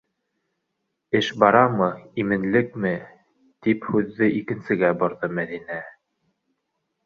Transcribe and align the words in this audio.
Эш 1.19 1.27
барамы, 1.43 1.89
именлекме?- 2.23 2.95
тип 3.67 3.87
һүҙҙе 3.93 4.33
икенсегә 4.41 4.93
борҙо 5.05 5.33
Мәҙинә. 5.41 5.83